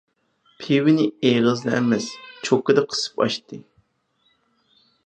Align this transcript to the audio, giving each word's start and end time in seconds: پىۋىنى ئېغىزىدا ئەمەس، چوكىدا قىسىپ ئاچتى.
پىۋىنى 0.61 1.05
ئېغىزىدا 1.31 1.75
ئەمەس، 1.81 2.09
چوكىدا 2.49 2.87
قىسىپ 2.95 3.23
ئاچتى. 3.27 3.63